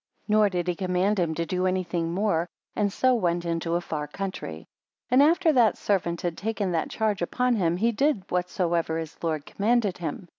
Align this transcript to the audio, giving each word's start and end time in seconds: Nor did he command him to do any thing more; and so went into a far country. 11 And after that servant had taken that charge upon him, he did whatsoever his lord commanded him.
Nor 0.27 0.49
did 0.49 0.67
he 0.67 0.73
command 0.73 1.19
him 1.19 1.35
to 1.35 1.45
do 1.45 1.67
any 1.67 1.83
thing 1.83 2.11
more; 2.11 2.47
and 2.75 2.91
so 2.91 3.13
went 3.13 3.45
into 3.45 3.75
a 3.75 3.81
far 3.81 4.07
country. 4.07 4.65
11 5.11 5.11
And 5.11 5.21
after 5.21 5.53
that 5.53 5.77
servant 5.77 6.21
had 6.21 6.35
taken 6.39 6.71
that 6.71 6.89
charge 6.89 7.21
upon 7.21 7.53
him, 7.55 7.77
he 7.77 7.91
did 7.91 8.23
whatsoever 8.31 8.97
his 8.97 9.15
lord 9.23 9.45
commanded 9.45 9.99
him. 9.99 10.27